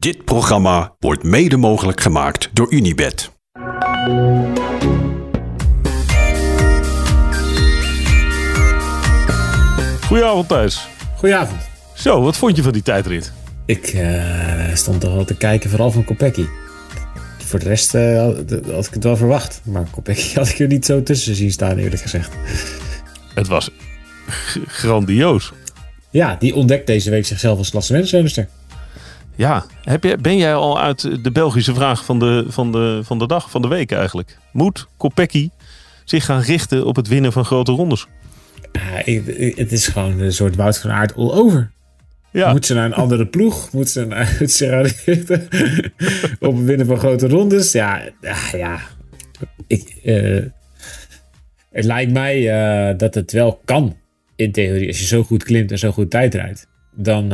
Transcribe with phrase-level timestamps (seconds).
[0.00, 3.30] Dit programma wordt mede mogelijk gemaakt door Unibed.
[10.06, 10.88] Goedenavond Thijs.
[11.16, 11.60] Goedenavond.
[11.94, 13.32] Zo, wat vond je van die tijdrit?
[13.66, 16.46] Ik eh, stond toch wel te kijken, vooral van Kopecky.
[17.38, 18.22] Voor de rest eh,
[18.72, 19.60] had, ik het wel verwacht.
[19.64, 22.32] Maar Kopecky had ik er niet zo tussen zien staan, eerlijk gezegd.
[23.34, 23.70] Het was
[24.66, 25.52] grandioos.
[26.10, 28.48] Ja, die ontdekt deze week zichzelf als klassementsrenster.
[29.40, 33.18] Ja, heb je, ben jij al uit de Belgische vraag van de, van, de, van
[33.18, 34.38] de dag, van de week eigenlijk?
[34.52, 35.50] Moet Kopecky
[36.04, 38.06] zich gaan richten op het winnen van grote rondes?
[38.72, 41.70] Het is gewoon een soort Wout van Aert all over.
[42.32, 43.72] Ja, Moet ze naar een andere ploeg?
[43.72, 45.48] Moet ze naar gaan richten
[46.40, 47.72] op het winnen van grote rondes?
[47.72, 48.02] Ja,
[48.52, 48.80] ja.
[49.66, 50.42] Ik, eh,
[51.70, 53.96] het lijkt mij eh, dat het wel kan,
[54.36, 54.86] in theorie.
[54.86, 56.66] Als je zo goed klimt en zo goed tijd rijdt.
[56.94, 57.32] Dan,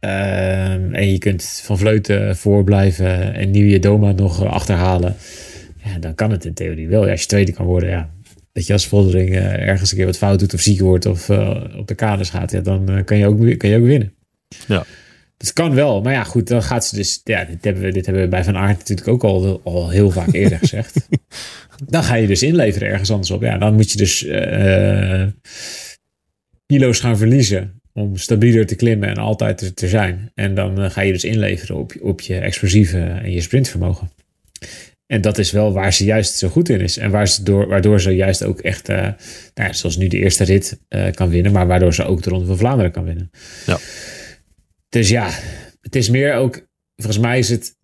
[0.00, 5.16] ehm, en je kunt van Vleuten voorblijven en Nieuwe Doma nog achterhalen.
[5.84, 7.04] Ja, dan kan het in theorie wel.
[7.04, 8.10] Ja, als je tweede kan worden, ja.
[8.52, 11.28] Dat je als Voldering eh, ergens een keer wat fout doet of ziek wordt of
[11.28, 14.12] eh, op de kaders gaat, ja, dan eh, kan, je ook, kan je ook winnen.
[14.66, 14.84] Ja.
[15.36, 16.02] Dus het kan wel.
[16.02, 17.20] Maar ja, goed, dan gaat ze dus...
[17.24, 20.10] Ja, dit hebben we, dit hebben we bij Van Aert natuurlijk ook al, al heel
[20.10, 20.96] vaak eerder gezegd.
[21.86, 23.42] Dan ga je dus inleveren ergens anders op.
[23.42, 24.26] Ja, dan moet je dus
[26.66, 30.30] kilo's gaan verliezen om stabieler te klimmen en altijd er te zijn.
[30.34, 34.10] En dan eh, ga je dus inleveren op, je- op je explosieve en je sprintvermogen.
[35.06, 36.96] En dat is wel waar ze juist zo goed in is.
[36.96, 39.12] En waar ze door, waardoor ze juist ook echt, eh, nou
[39.54, 42.46] ja, zoals nu de eerste rit eh, kan winnen, maar waardoor ze ook de Ronde
[42.46, 43.30] van Vlaanderen kan winnen.
[43.66, 43.78] Ja.
[44.88, 45.30] Dus ja,
[45.80, 47.76] het is meer ook, volgens mij is het,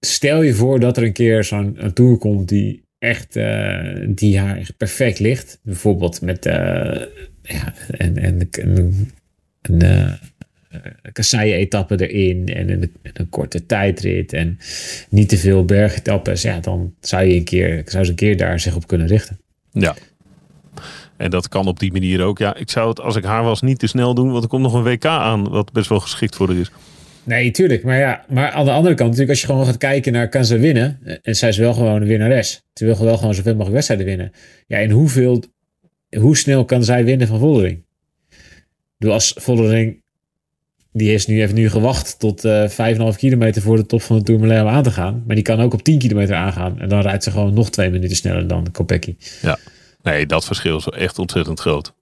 [0.00, 3.32] stel je voor dat er een keer zo'n een tour komt die echt,
[4.08, 5.58] die haar echt perfect ligt.
[5.62, 9.10] Bijvoorbeeld met, ja, en, en, en,
[9.68, 10.12] een eh,
[11.12, 14.58] kasseien-etappe erin en een, een korte tijdrit en
[15.08, 16.42] niet te veel bergetappes.
[16.42, 19.38] Ja, dan zou je een keer, zou ze een keer daar zich op kunnen richten.
[19.72, 19.94] ja.
[21.16, 22.38] En dat kan op die manier ook.
[22.38, 24.62] Ja, ik zou het als ik haar was niet te snel doen, want er komt
[24.62, 26.70] nog een WK aan wat best wel geschikt voor haar is.
[27.24, 27.82] Nee, tuurlijk.
[27.82, 30.44] Maar ja, maar aan de andere kant natuurlijk, als je gewoon gaat kijken naar kan
[30.44, 30.98] ze winnen.
[31.22, 32.62] En zij is wel gewoon een winnares.
[32.72, 34.32] Ze wil wel gewoon zoveel mogelijk wedstrijden winnen.
[34.66, 35.42] Ja, en hoeveel,
[36.18, 37.84] hoe snel kan zij winnen van Vollering?
[38.98, 40.02] Bedoel, als Vollering,
[40.92, 42.68] die is nu, heeft nu gewacht tot eh
[43.12, 45.22] 5,5 kilometer voor de top van de Tourmalet om aan te gaan.
[45.26, 46.80] Maar die kan ook op 10 kilometer aangaan.
[46.80, 49.16] En dan rijdt ze gewoon nog twee minuten sneller dan Kopecky.
[50.02, 51.94] Nee, dat verschil is echt ontzettend groot.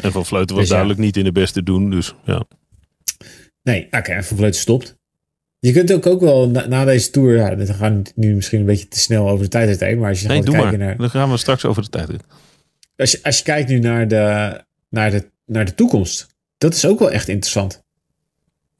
[0.00, 0.74] En Van Vleuten was Dus ja.
[0.74, 2.44] duidelijk niet in de beste doen, dus ja.
[3.62, 4.96] Nee, oké, en Van Vleuten stopt.
[5.58, 8.66] Je kunt ook, ook wel na, na deze tour, ja, we gaan nu misschien een
[8.66, 10.78] beetje te snel over de tijd heen, maar als je Nee, doe kijkt maar.
[10.78, 10.96] naar...
[10.96, 12.20] Dan gaan we straks over de tijd in.
[12.96, 16.26] Als je, als je kijkt nu naar de, naar, de, naar de toekomst,
[16.58, 17.82] dat is ook wel echt interessant.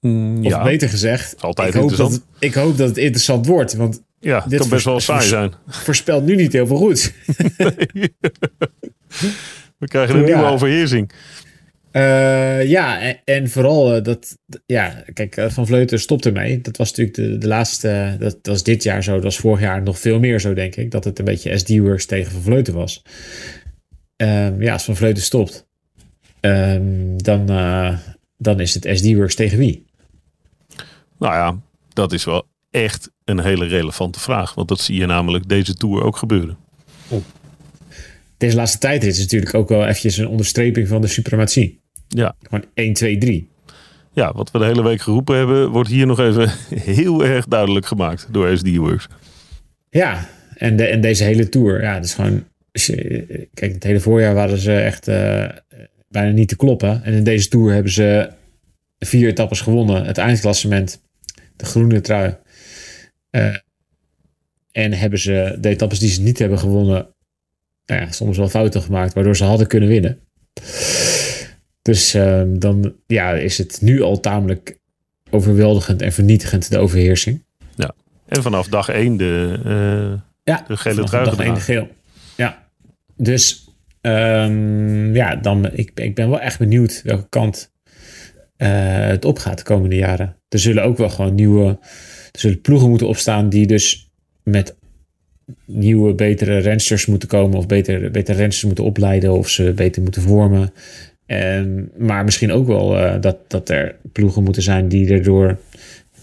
[0.00, 0.10] Of
[0.40, 4.40] ja, beter gezegd, altijd ik hoop, dat, ik hoop dat het interessant wordt, want ja
[4.40, 5.52] het dit kan best wel saai zijn.
[5.66, 7.12] voorspelt nu niet heel veel goed.
[9.78, 10.34] We krijgen een Ja.
[10.34, 11.10] nieuwe overheersing.
[11.90, 16.60] Eh, ja, en, en vooral eh, dat, ja, kijk, eh, Van Vleuten stopt ermee.
[16.60, 19.60] Dat was natuurlijk de, de laatste, dat, dat was dit jaar zo, dat was vorig
[19.60, 20.90] jaar nog veel meer zo, denk ik.
[20.90, 23.02] Dat het een beetje SD-works tegen Van Vleuten was.
[24.16, 25.66] Ehm, ja, als Van Vleuten stopt,
[26.44, 27.98] ehm, dan, eh,
[28.38, 29.84] dan is het SD-works tegen wie?
[31.18, 31.58] Nou ja,
[31.92, 34.54] dat is wel echt een hele relevante vraag.
[34.54, 36.56] Want dat zie je namelijk deze Tour ook gebeuren.
[38.36, 41.80] Deze laatste tijdrit is natuurlijk ook wel eventjes een onderstreping van de suprematie.
[42.08, 43.48] Ja, Gewoon 1, 2, 3.
[44.12, 46.50] ja, wat we de hele week geroepen hebben, wordt hier nog even
[46.94, 49.06] heel erg duidelijk gemaakt door SD Works.
[49.90, 52.44] Ja, en, de, en deze hele tour, ja, dat is gewoon.
[52.72, 55.44] je- Kijk, het hele voorjaar waren ze echt eh,
[56.14, 57.04] bijna niet te kloppen.
[57.04, 58.30] En in deze tour hebben ze
[58.98, 61.02] vier etappes gewonnen: het eindklassement,
[61.56, 62.36] de groene trui.
[63.30, 63.56] Eh,
[64.72, 67.06] en hebben ze de etappes die ze niet hebben gewonnen,
[67.86, 70.18] nou ja, soms wel fouten gemaakt, waardoor ze hadden kunnen winnen.
[71.82, 74.78] Dus ehm, dan ja, is het nu al tamelijk
[75.30, 77.42] overweldigend en vernietigend, de overheersing.
[78.26, 81.60] En vanaf dag 1 de, eh, Ja, De gele trui dag één de gedragen.
[81.60, 81.88] geel.
[82.36, 82.68] Ja,
[83.16, 83.63] dus
[84.04, 87.72] ehm, ja, dan, ik, ik ben wel echt benieuwd welke kant
[88.56, 90.36] eh, het opgaat de komende jaren.
[90.48, 91.78] Er zullen ook wel gewoon nieuwe,
[92.32, 94.10] er zullen ploegen moeten opstaan die dus
[94.42, 94.76] met
[95.64, 100.22] nieuwe, betere rensters moeten komen of betere, betere rensters moeten opleiden of ze beter moeten
[100.22, 100.72] vormen.
[101.26, 105.58] En, maar misschien ook wel eh, dat, dat er ploegen moeten zijn die erdoor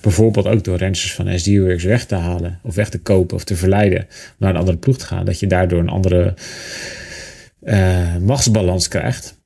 [0.01, 3.55] bijvoorbeeld ook door rensters van SD-Works weg te halen of weg te kopen of te
[3.55, 4.07] verleiden
[4.37, 5.25] naar een andere ploeg te gaan.
[5.25, 6.33] Dat je daardoor een andere
[7.61, 9.39] eh, machtsbalans krijgt.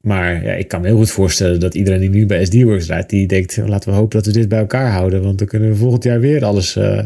[0.00, 2.86] Maar ja, ik kan me heel goed voorstellen dat iedereen die nu bij SD Works
[2.86, 5.22] rijdt, die denkt, laten we hopen dat we dit bij elkaar houden.
[5.22, 7.02] Want dan kunnen we volgend jaar weer alles uh,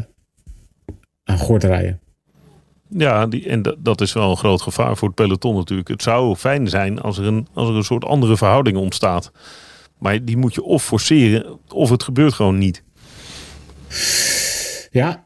[1.24, 2.00] aan gort rijden.
[2.88, 5.88] Ja, die, en dat is wel een groot gevaar voor het peloton natuurlijk.
[5.88, 9.32] Het zou fijn zijn als er een, als er een soort andere verhouding ontstaat.
[9.98, 12.82] Maar die moet je of forceren, of het gebeurt gewoon niet.
[14.90, 15.24] Ja,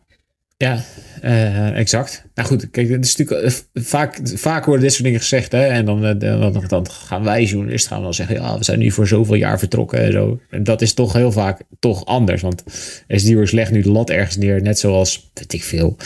[0.56, 0.85] ja,
[1.23, 2.25] uh, exact.
[2.35, 5.53] Nou goed, kijk, het is natuurlijk uh, vaak, vaak worden dit soort dingen gezegd.
[5.53, 8.79] Hè, en dan, uh, dan, dan, gaan wij journalisten gaan dan zeggen: ja, we zijn
[8.79, 10.41] nu voor zoveel jaar vertrokken en zo.
[10.51, 12.43] En dat is toch heel vaak toch anders.
[12.43, 12.62] Want
[13.09, 15.97] SDWorks legt nu de lat ergens neer, net zoals, weet ik veel,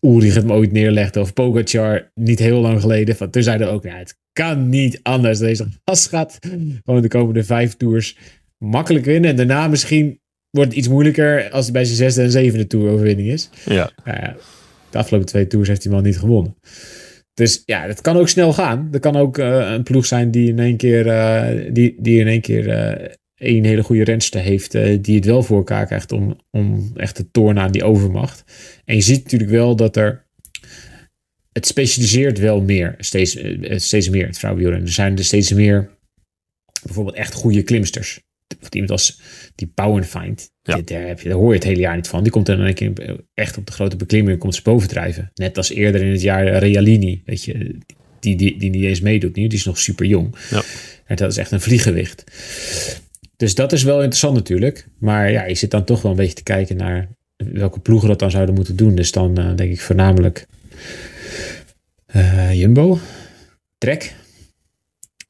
[0.00, 3.16] Ulrich het ooit neerlegde of Pogacar niet heel lang geleden.
[3.16, 5.38] Van, toen zeiden we ook, ja, het kan niet anders.
[5.38, 6.38] Deze gast gaat
[6.84, 8.16] gewoon de komende vijf tours
[8.58, 9.30] makkelijk winnen.
[9.30, 10.20] En daarna misschien
[10.52, 13.50] wordt het iets moeilijker als hij bij zijn zesde en zevende tour overwinning is.
[13.64, 13.92] Ja.
[14.90, 16.56] De afgelopen twee tours heeft hij wel niet gewonnen.
[17.34, 18.88] Dus ja, dat kan ook snel gaan.
[18.92, 22.26] Er kan ook uh, een ploeg zijn die in één keer, uh, die, die in
[22.26, 24.72] één keer uh, een hele goede renster heeft,
[25.04, 28.44] die het wel voor elkaar krijgt om, om echt te tornen aan die overmacht.
[28.84, 30.26] En je ziet natuurlijk wel dat er
[31.52, 33.38] het specialiseert wel meer, steeds,
[33.76, 34.88] steeds meer het vrouwenwielrennen.
[34.88, 35.90] Er zijn er steeds meer
[36.82, 38.20] bijvoorbeeld echt goede klimsters
[38.70, 39.20] iemand als
[39.54, 40.80] die Powerfind, ja.
[40.84, 42.22] daar, heb je, daar hoor je het hele jaar niet van.
[42.22, 42.92] Die komt dan een keer
[43.34, 45.30] echt op de grote beklimming komt ze bovendrijven.
[45.34, 47.78] Net als eerder in het jaar Realini, weet je,
[48.20, 50.36] die, die, die niet eens meedoet nu, die is nog super jong.
[50.50, 50.62] Ja.
[51.06, 52.24] En dat is echt een vliegenwicht.
[53.36, 54.86] Dus dat is wel interessant natuurlijk.
[54.98, 58.18] Maar ja, je zit dan toch wel een beetje te kijken naar welke ploegen dat
[58.18, 58.94] dan zouden moeten doen.
[58.94, 60.46] Dus dan uh, denk ik voornamelijk
[62.16, 62.98] uh, Jumbo,
[63.78, 64.14] Trek.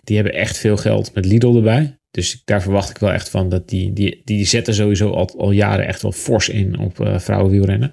[0.05, 1.97] Die hebben echt veel geld met Lidl erbij.
[2.13, 5.51] Dus daar verwacht ik wel echt van dat die, die, die zetten sowieso al, al
[5.51, 7.93] jaren echt wel fors in op uh, vrouwenwielrennen.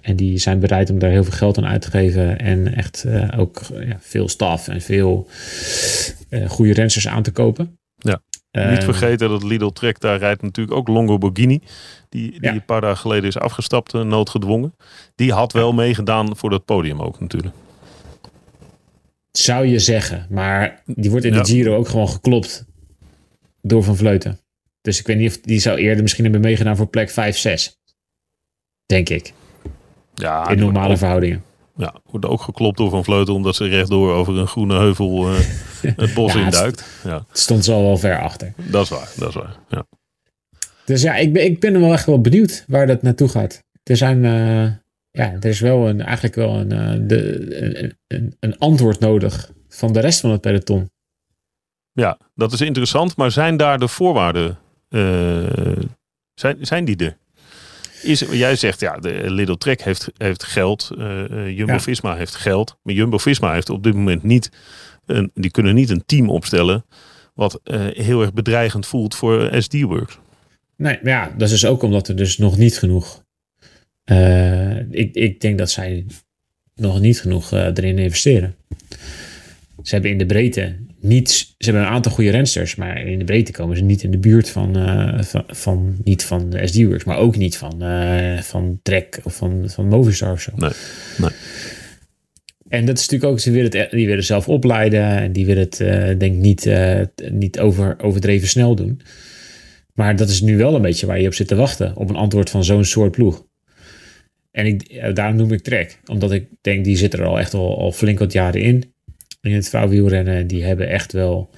[0.00, 2.38] En die zijn bereid om daar heel veel geld aan uit te geven.
[2.38, 5.28] En echt uh, ook ja, veel staf en veel
[6.30, 7.78] uh, goede rensters aan te kopen.
[7.96, 8.22] Ja.
[8.70, 11.60] Niet vergeten dat Lidl Trek, daar rijdt natuurlijk ook Longo Borghini.
[12.08, 12.52] Die, die ja.
[12.52, 14.74] een paar dagen geleden is afgestapt, noodgedwongen.
[15.14, 17.54] Die had wel meegedaan voor dat podium ook natuurlijk.
[19.30, 20.26] Zou je zeggen.
[20.30, 21.42] Maar die wordt in ja.
[21.42, 22.66] de Giro ook gewoon geklopt
[23.62, 24.40] door Van Vleuten.
[24.80, 27.76] Dus ik weet niet of die zou eerder misschien hebben meegedaan voor plek 5, 6.
[28.86, 29.32] Denk ik.
[30.14, 31.44] Ja, in normale ook, verhoudingen.
[31.76, 35.38] Ja, wordt ook geklopt door Van Vleuten omdat ze rechtdoor over een groene heuvel uh,
[35.96, 36.84] het bos ja, induikt.
[37.04, 37.24] Ja.
[37.28, 38.52] Het stond zo wel ver achter.
[38.56, 39.56] Dat is waar, dat is waar.
[39.68, 39.86] Ja.
[40.84, 43.64] Dus ja, ik ben, ik ben wel echt wel benieuwd waar dat naartoe gaat.
[43.82, 44.64] Er zijn, uh,
[45.10, 49.52] ja, er is wel een, eigenlijk wel een, uh, de, een, een, een antwoord nodig
[49.68, 50.90] van de rest van het peloton.
[51.92, 53.16] Ja, dat is interessant.
[53.16, 54.58] Maar zijn daar de voorwaarden?
[54.88, 55.46] Uh,
[56.34, 57.16] zijn, zijn die er?
[58.02, 60.90] Is, jij zegt ja, de Lidl Trek heeft, heeft geld.
[60.98, 62.78] Uh, Jumbo Visma heeft geld.
[62.82, 64.50] Maar Jumbo Visma heeft op dit moment niet.
[65.06, 66.84] Een, die kunnen niet een team opstellen.
[67.34, 70.18] Wat uh, heel erg bedreigend voelt voor SD Works.
[70.76, 73.24] Nee, maar ja, dat is dus ook omdat er dus nog niet genoeg.
[74.90, 76.06] ik, ik denk dat zij
[76.74, 78.54] nog niet genoeg erin investeren.
[79.82, 83.24] Ze hebben in de breedte niet, ze hebben een aantal goede rensters, maar in de
[83.24, 87.04] breedte komen ze niet in de buurt van, uh, van, van, niet van de SD-Works,
[87.04, 90.52] maar ook niet van, uh, van Trek of van, van Movistar of zo.
[90.56, 90.70] Nee,
[91.18, 91.30] nee.
[92.68, 95.62] En dat is natuurlijk ook, ze willen het, die willen zelf opleiden en die willen
[95.62, 96.70] het, uh, denk ik, niet,
[97.30, 99.00] niet over, overdreven snel doen.
[99.94, 102.16] Maar dat is nu wel een beetje waar je op zit te wachten, op een
[102.16, 103.46] antwoord van zo'n soort ploeg.
[104.50, 107.78] En ik, daarom noem ik Trek, omdat ik denk, die zit er al echt al,
[107.78, 108.91] al flink wat jaren in
[109.42, 111.50] in het vrouwenwielrennen, die hebben echt wel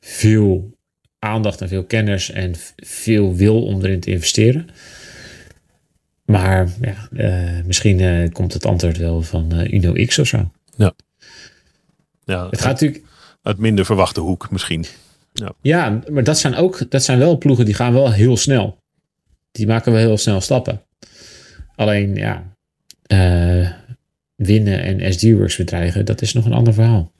[0.00, 0.74] veel
[1.18, 4.68] aandacht en veel kennis en veel wil om erin te investeren.
[6.24, 10.50] Maar ja, uh, misschien uh, komt het antwoord wel van uh, Uno X of zo.
[10.76, 10.94] Ja.
[12.24, 13.04] ja het gaat natuurlijk...
[13.42, 14.84] Uit minder verwachte hoek misschien.
[15.32, 15.52] Ja.
[15.60, 18.78] ja, maar dat zijn ook dat zijn wel ploegen die gaan wel heel snel.
[19.50, 20.82] Die maken wel heel snel stappen.
[21.74, 22.56] Alleen ja,
[24.36, 27.12] winnen en SD-Works bedreigen, dat is nog een ander verhaal.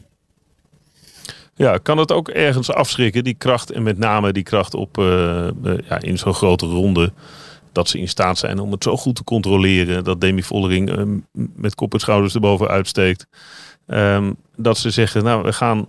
[1.54, 5.48] Ja, kan het ook ergens afschrikken, die kracht en met name die kracht op, uh,
[5.88, 7.12] ja, in zo'n grote ronde,
[7.72, 11.18] dat ze in staat zijn om het zo goed te controleren, dat Demi Vollering uh,
[11.54, 13.26] met kop en schouders erboven uitsteekt.
[13.86, 15.86] Um, dat ze zeggen, nou we gaan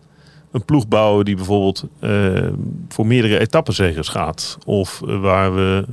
[0.52, 2.50] een ploeg bouwen die bijvoorbeeld uh,
[2.88, 4.58] voor meerdere etappenzegers gaat.
[4.66, 5.86] Of waar we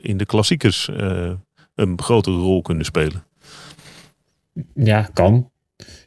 [0.00, 0.88] in de klassiekers
[1.74, 3.24] een grotere rol kunnen spelen.
[4.74, 5.50] Ja, kan.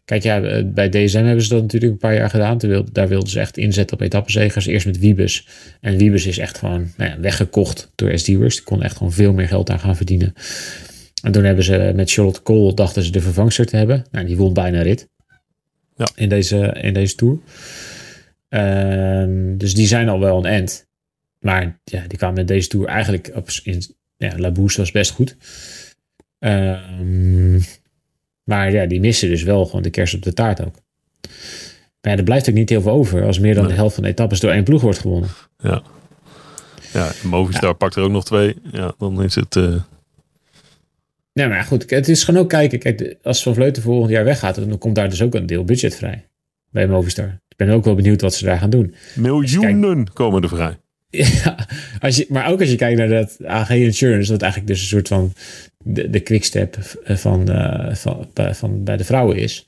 [0.05, 2.57] Kijk, ja, eh, bij DSM hebben ze dat natuurlijk een paar jaar gedaan.
[2.91, 4.65] Daar wilden ze echt inzetten op etappenzegers.
[4.65, 5.47] Eerst met Wiebes.
[5.81, 8.55] En Wiebes is echt gewoon nou ja, weggekocht door SD-Works.
[8.55, 10.33] Die kon echt gewoon veel meer geld aan gaan verdienen.
[11.23, 14.05] En toen hebben ze met Charlotte Cole, dachten ze de vervangster te hebben.
[14.11, 15.09] Nou, die won bijna rit.
[15.95, 16.07] Ja.
[16.15, 17.39] In, deze, in deze Tour.
[18.49, 20.87] Ehm, dus die zijn al wel een end.
[21.39, 23.83] Maar ja, die kwamen met deze tour eigenlijk op, in,
[24.17, 25.35] ja, La was best goed.
[26.39, 27.59] Ehm,
[28.47, 30.75] maar ja, die missen dus wel gewoon de kerst op de taart ook.
[32.01, 33.71] Maar ja, er blijft ook niet heel veel over als meer dan Nee.
[33.71, 35.29] de helft van de etappes door één ploeg wordt gewonnen.
[35.57, 35.81] Ja.
[36.93, 38.55] Ja, Movistar pakt er ook nog twee.
[38.71, 39.55] Ja, dan is het...
[39.55, 39.75] eh,
[41.33, 42.79] Nee, maar goed, het is gewoon ook kijken.
[42.79, 45.95] Kijk, als Van Vleuten volgend jaar weggaat, dan komt daar dus ook een deel budget
[45.95, 46.25] vrij.
[46.69, 47.25] Bij Movistar.
[47.47, 48.95] Ik ben ook wel benieuwd wat ze daar gaan doen.
[49.15, 50.77] miljoenen komen er vrij.
[51.43, 51.67] Ja,
[51.99, 54.87] als je, maar ook als je kijkt naar dat AG Insurance, wat eigenlijk dus een
[54.87, 55.33] soort van
[55.83, 59.65] de, de quickstep van, eh, van, bij- van bij de vrouwen is.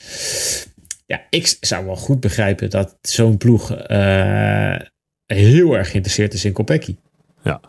[1.05, 4.75] Ja, ik zou wel goed begrijpen dat zo'n ploeg eh,
[5.25, 6.96] heel erg geïnteresseerd is in Kopecky.
[7.43, 7.62] Ja.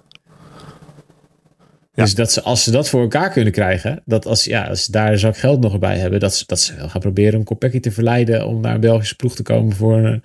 [1.93, 2.03] Ja.
[2.05, 4.91] Dus dat ze, als ze dat voor elkaar kunnen krijgen, dat als, ja, als ze
[4.93, 7.45] daar een zak geld nog bij hebben, dat ze, dat ze wel gaan proberen om
[7.45, 10.23] Kopecky te verleiden om naar een Belgische ploeg te komen voor een,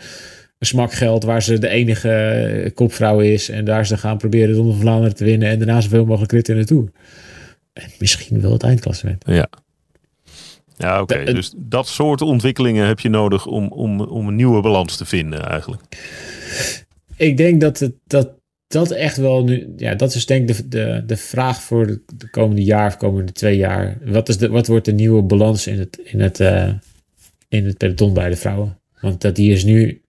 [0.65, 4.47] een smak geld waar ze de enige eh, kopvrouw is en daar ze gaan proberen
[4.49, 6.91] de Ronde van Vlaanderen te winnen en daarna zoveel mogelijk ritten in de Tour.
[7.73, 9.23] En misschien wel het eindklassement.
[9.27, 9.47] Ja.
[10.77, 11.23] Ja, oké.
[11.23, 15.05] De- Dus dat soort ontwikkelingen heb je nodig om, om, om een nieuwe balans te
[15.05, 15.81] vinden eigenlijk.
[17.15, 18.33] Ik denk dat het, dat,
[18.67, 22.01] dat echt wel nu, ja, dat is denk ik de, de, de vraag voor de,
[22.17, 23.97] de komende jaar of komende twee jaar.
[24.03, 26.69] Wat, is de, wat wordt de nieuwe balans in het, in het, eh,
[27.47, 28.79] in het peloton bij de vrouwen?
[29.01, 30.01] Want dat die is nu,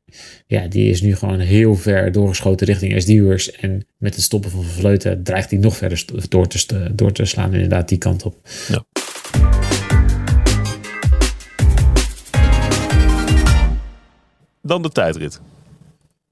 [0.46, 3.50] ja, die is nu gewoon heel ver doorgeschoten richting SD'ers.
[3.50, 7.52] En met het stoppen van Vleuten dreigt die nog verder door te, door te slaan,
[7.52, 8.36] inderdaad, die kant op.
[14.62, 15.40] Dan de tijdrit.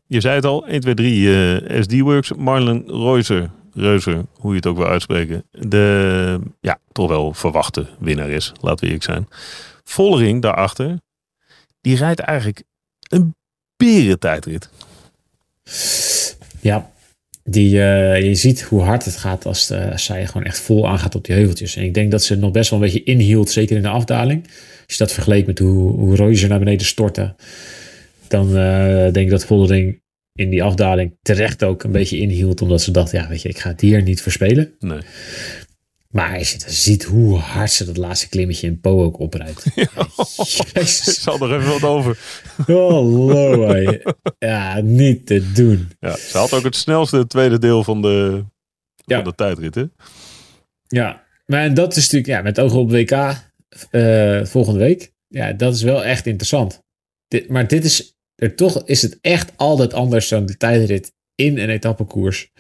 [0.07, 2.33] Je zei het al, 1, 2, 3 eh, SD-Works.
[2.33, 5.45] Marlen Reuser, Reuser, hoe je het ook wil uitspreken.
[5.51, 9.29] De, ja, toch wel verwachte winnares, laten we eerlijk zijn.
[9.85, 11.01] Vollering daarachter,
[11.81, 12.63] die rijdt eigenlijk
[13.09, 13.35] een
[13.77, 14.69] berentijdrit.
[16.61, 16.93] Ja,
[17.45, 20.89] die, eh, je ziet hoe hard het gaat als, eh, als zij gewoon echt vol
[20.89, 21.77] aangaat op die heuveltjes.
[21.77, 24.43] En ik denk dat ze nog best wel een beetje inhield, zeker in de afdaling.
[24.87, 27.35] Als je dat vergeleek met hoe, hoe naar beneden stortte,
[28.29, 30.03] dan eh, denk ik dat Voldering
[30.33, 32.63] in die afdaling terecht ook een beetje inhield.
[32.63, 34.73] Omdat ze dacht, ja weet je, ik ga het hier niet verspelen.
[34.79, 35.01] Nee.
[36.15, 39.65] Maar als je dan ziet hoe hard ze dat laatste klimmetje in Po ook oprijdt.
[39.75, 39.89] Ik
[40.73, 41.23] Jezus.
[41.23, 42.19] zal er even wat over.
[42.67, 43.99] Hé.
[44.39, 45.91] Ja, niet te doen.
[46.01, 48.45] Ja, ze had ook het snelste tweede deel van de,
[49.05, 49.17] Ja.
[49.17, 49.75] van de tijdrit.
[49.75, 49.85] Hè?
[50.87, 53.11] Ja, maar dat is natuurlijk ja, met ogen op WK
[53.91, 55.13] eh, volgende week.
[55.29, 56.83] Ja, dat is wel echt interessant.
[57.29, 61.59] Dit, maar dit is er toch is het echt altijd anders dan de tijdrit in
[61.59, 62.51] een etappekoers.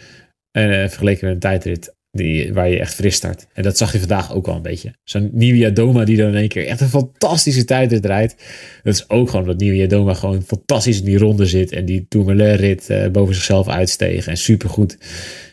[0.51, 3.47] eh vergeleken met een tijdrit die, waar je echt fris start.
[3.53, 4.95] En dat zag je vandaag ook wel een beetje.
[5.05, 8.35] Zo'n Nieuwia Doma die dan in één keer echt een fantastische tijdrit rijdt.
[8.83, 11.73] Dat is ook gewoon dat Nieuwia Doma gewoon fantastisch in die ronde zit.
[11.73, 14.27] En die Tourmalet rit eh, boven zichzelf uitsteeg.
[14.27, 14.99] En supergoed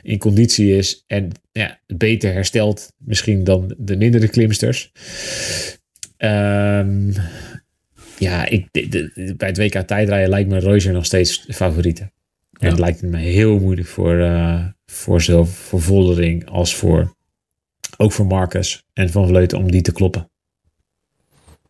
[0.03, 1.03] in conditie is.
[1.07, 4.91] En ja, beter hersteld misschien dan de mindere klimsters.
[6.17, 7.11] Ehm,
[8.17, 12.11] ja, ik, de- de- bij het WK tijdrijden lijkt me Reuser nog steeds favoriete.
[12.59, 17.15] En het lijkt me heel moeilijk voor, eh voor zowel voor Voldering als voor
[17.97, 20.31] ook voor Marcus en Van Vleuten om die te kloppen.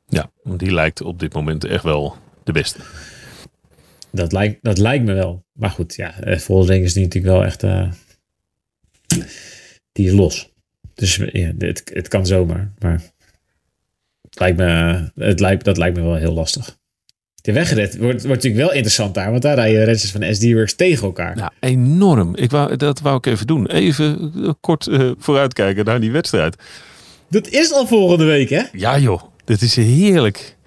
[0.07, 2.79] Ja, want die lijkt op dit moment echt wel de beste.
[4.11, 5.45] Dat lijkt, dat lijkt me wel.
[5.51, 7.63] Maar goed, ja, eh, Voldering is natuurlijk wel echt...
[7.63, 7.91] eh,
[9.91, 10.53] die is los.
[10.93, 12.73] Dus ja, het, het kan zomaar.
[12.79, 13.01] Maar
[14.21, 16.79] het lijkt me, het lijkt, dat lijkt me wel heel lastig.
[17.41, 19.31] De wordt, wordt natuurlijk wel interessant daar.
[19.31, 21.37] Want daar rijden renners van SD-Works tegen elkaar.
[21.37, 22.35] Ja, enorm.
[22.35, 23.67] Ik wou, dat wou ik even doen.
[23.67, 26.55] Even eh, kort eh, vooruitkijken naar die wedstrijd.
[27.29, 28.63] Dat is al volgende week, hè?
[28.71, 30.57] Ja joh, dit is heerlijk.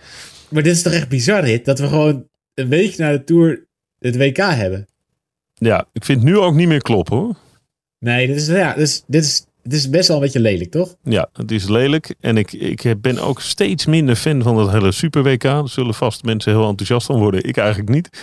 [0.48, 1.64] Maar dit is toch echt bizar, dit?
[1.64, 3.66] Dat we gewoon een week na de Tour
[3.98, 4.86] het WK hebben.
[5.54, 7.36] Ja, ik vind het nu ook niet meer kloppen hoor.
[7.98, 10.70] Nee, dit is, ja, dit is, dit is, dit is best wel een beetje lelijk,
[10.70, 10.94] toch?
[11.02, 12.14] Ja, het is lelijk.
[12.20, 15.42] En ik, ik ben ook steeds minder fan van dat hele Super WK.
[15.42, 17.44] Daar zullen vast mensen heel enthousiast van worden.
[17.44, 18.22] Ik eigenlijk niet.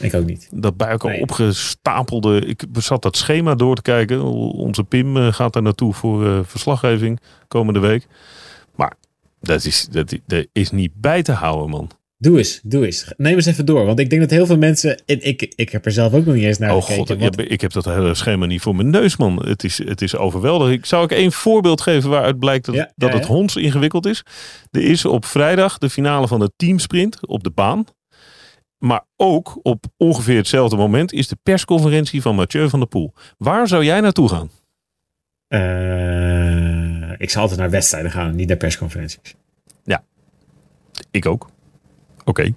[0.00, 0.48] Ik ook niet.
[0.52, 1.20] Dat buik al Nee.
[1.20, 2.40] opgestapelde.
[2.40, 4.22] Ik zat dat schema door te kijken.
[4.52, 8.06] Onze Pim eh, gaat daar naartoe voor eh, verslaggeving komende week.
[8.74, 8.92] Maar
[9.40, 11.90] dat is, dat, dat is niet bij te houden, man.
[12.22, 13.12] Doe eens, doe eens.
[13.16, 13.86] Neem eens even door.
[13.86, 15.02] Want ik denk dat heel veel mensen...
[15.06, 16.96] En ik, ik heb er zelf ook nog niet eens naar oh gekeken.
[16.98, 19.46] god, ik want- heb, ik heb dat hele schema niet voor mijn neus, man.
[19.46, 20.78] Het is, het is overweldigend.
[20.78, 23.32] Ik zou ik één voorbeeld geven waaruit blijkt dat, Ja, dat ja, het ja.
[23.32, 24.22] honds ingewikkeld is.
[24.70, 27.84] Er is op vrijdag de finale van de teamsprint op de baan.
[28.78, 33.12] Maar ook op ongeveer hetzelfde moment is de persconferentie van Mathieu van der Poel.
[33.38, 34.50] Waar zou jij naartoe gaan?
[35.46, 39.34] Eh, ik zal altijd naar wedstrijden gaan, niet naar persconferenties.
[41.10, 41.49] Ik ook.
[42.30, 42.52] Oké.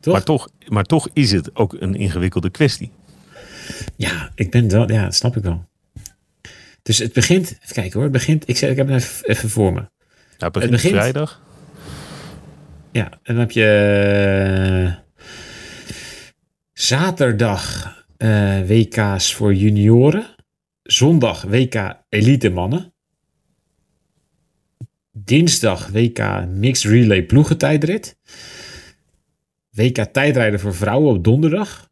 [0.00, 0.12] Toch?
[0.14, 2.90] Maar, toch, maar toch is het ook een ingewikkelde kwestie.
[3.96, 5.64] Ja, ik ben wel, ja, dat snap ik wel.
[6.82, 9.50] Dus het begint, even kijken hoor, het begint, ik, zeg, ik heb het even, even
[9.50, 9.78] voor me.
[9.80, 9.88] Nou,
[10.38, 11.42] het begint, begint- vrijdag.
[12.92, 13.66] Ja, en dan heb je
[14.86, 14.94] eh,
[16.72, 20.34] zaterdag eh, WK's voor junioren.
[20.82, 22.94] Zondag WK elite mannen.
[25.24, 28.16] Dinsdag WK mixed relay ploegentijdrit.
[29.70, 31.90] WK tijdrijden voor vrouwen op donderdag.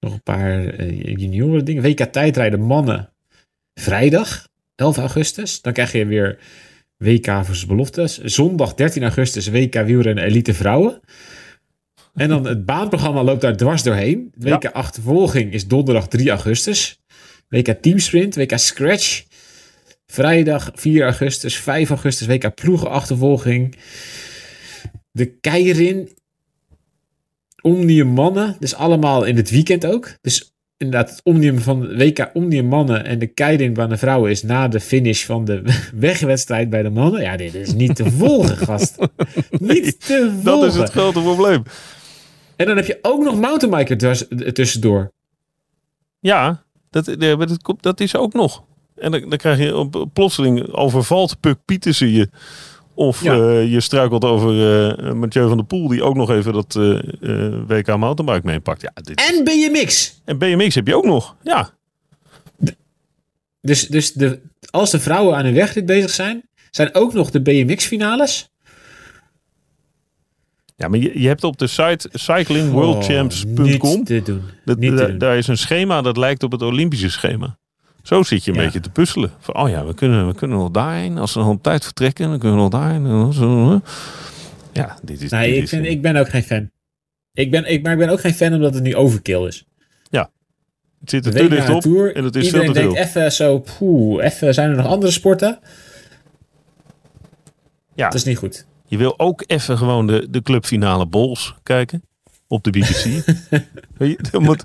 [0.00, 1.82] Nog een paar junioren dingen.
[1.82, 3.12] WK tijdrijden mannen
[3.74, 5.60] vrijdag 11 augustus.
[5.60, 6.38] Dan krijg je weer
[6.96, 8.18] WK voor beloftes.
[8.18, 11.00] Zondag 13 augustus WK wielrennen elite vrouwen.
[12.14, 14.32] En dan het baanprogramma loopt daar dwars doorheen.
[14.38, 17.00] WK achtervolging is donderdag 3 augustus.
[17.48, 19.24] WK teamsprint, WK scratch.
[20.06, 23.76] Vrijdag 4 augustus, 5 augustus WK ploegenachtervolging.
[25.10, 26.08] De Keirin.
[27.62, 28.56] Omnium mannen.
[28.58, 30.08] Dus allemaal in het weekend ook.
[30.20, 34.42] Dus inderdaad, het Omnium van WK Omnium mannen en de Keirin bij de vrouwen is
[34.42, 35.62] na de finish van de
[35.94, 37.22] wegwedstrijd bij de mannen.
[37.22, 38.96] Ja, dit is niet te volgen, gast.
[39.50, 40.44] Niet te volgen.
[40.44, 41.62] Dat is het grote probleem.
[42.56, 45.12] En dan heb je ook nog mountainbiker dwars- eh, tussendoor.
[46.20, 47.40] Ja, dat, eh,
[47.80, 48.64] dat is ook nog.
[48.96, 52.28] En dan, dan krijg je op, plotseling overvalt Puk Pietersen je.
[52.94, 53.34] Of Ja.
[53.34, 54.50] eh, je struikelt over
[54.98, 58.80] eh Mathieu van der Poel, die ook nog even dat eh, eh, WK mountainbike meepakt.
[58.80, 60.20] Ja, dit, En BMX.
[60.24, 61.36] en BMX heb je ook nog.
[61.42, 61.70] Ja,
[63.60, 67.40] Dus, dus de, als de vrouwen aan hun wegrit bezig zijn, zijn ook nog de
[67.42, 68.50] BMX-finales.
[70.76, 74.04] ja maar je, je hebt op de site cyclingworldchamps.com.
[74.66, 77.58] Oh, daar is een schema dat lijkt op het Olympische schema.
[78.04, 78.64] Zo zit je een Ja.
[78.64, 79.30] beetje te puzzelen.
[79.38, 81.18] Van, oh ja, we kunnen, we kunnen nog daarheen.
[81.18, 83.82] Als we nog op tijd vertrekken, dan kunnen we nog daarheen.
[84.72, 85.30] Ja, dit is...
[85.30, 86.70] Nee, dit ik, is vind, ik ben ook geen fan.
[87.32, 89.64] Ik ben, ik, maar ik ben ook geen fan omdat het nu overkill is.
[90.10, 92.92] het zit er te dicht op Tour, en het is veel te veel.
[92.92, 95.58] denkt even zo, poeh, even, zijn er nog andere sporten?
[97.94, 98.66] Ja, Dat is niet goed.
[98.86, 102.02] je wil ook even gewoon de, de clubfinale Bols kijken
[102.48, 103.24] op de BBC.
[104.32, 104.62] Dat, moet,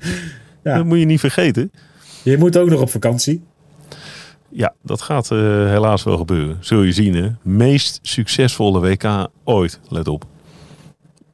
[0.63, 0.75] Ja.
[0.75, 1.71] dat moet je niet vergeten.
[2.23, 3.43] Je moet ook nog op vakantie.
[4.49, 5.38] Ja, dat gaat eh,
[5.69, 6.58] helaas wel gebeuren.
[6.60, 7.29] Zul je zien, hè?
[7.41, 10.25] Meest succesvolle WK ooit, let op.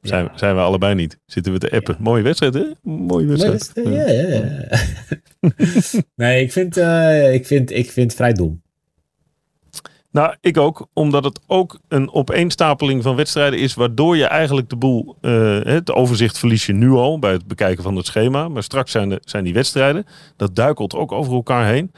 [0.01, 1.19] Zijn, zijn we allebei niet.
[1.25, 1.95] Zitten we te appen.
[1.99, 2.65] Mooie wedstrijd, hè?
[2.81, 3.71] Mooie wedstrijd.
[3.73, 4.67] ja, ja, ja.
[6.15, 8.61] nee, ik vind, eh, ik, vind, ik vind het vrij dom.
[10.15, 10.87] Nou, ik ook.
[10.93, 13.73] Omdat het ook een opeenstapeling van wedstrijden is...
[13.73, 15.15] waardoor je eigenlijk de boel...
[15.21, 18.47] eh, het overzicht verlies je nu al bij het bekijken van het schema.
[18.47, 20.05] Maar straks zijn, de, zijn die wedstrijden.
[20.35, 21.91] Dat duikelt ook over elkaar heen.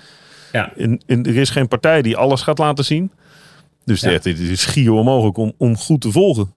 [0.51, 0.73] Ja.
[0.75, 3.11] En, en er is geen partij die alles gaat laten zien.
[3.83, 4.09] Dus Ja.
[4.09, 6.55] het is schier onmogelijk om, om goed te volgen.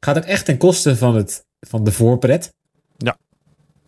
[0.00, 2.52] Gaat ook echt ten koste van, het, van de voorpret.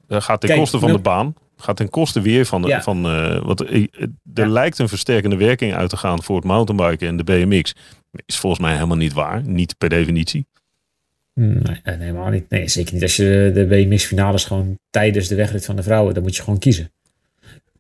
[0.09, 1.35] Dat gaat ten Kijk, koste van de baan.
[1.57, 2.63] Gaat ten koste weer van.
[2.63, 2.83] Ja.
[2.83, 4.47] Van, eh, want er er Ja.
[4.47, 7.75] lijkt een versterkende werking uit te gaan voor het mountainbiken en de BMX.
[8.27, 9.43] Is volgens mij helemaal niet waar.
[9.47, 10.47] Niet per definitie.
[11.35, 12.49] Nee, nee, helemaal niet.
[12.51, 16.23] Nee, zeker niet als je de BMX-finales gewoon tijdens de wegrit van de vrouwen, dan
[16.23, 16.93] moet je gewoon kiezen.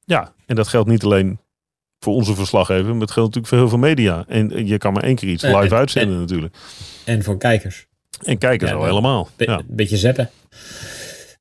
[0.04, 1.38] Ja, en dat geldt niet alleen
[1.98, 4.24] voor onze verslaggever, maar het geldt natuurlijk voor heel veel media.
[4.28, 6.54] En je kan maar één keer iets Eh, live en- uitzenden natuurlijk.
[7.04, 7.86] En voor kijkers.
[8.24, 9.28] En kijkers Ja, al helemaal.
[9.36, 9.58] Be- Ja.
[9.58, 10.30] Een beetje zeppen.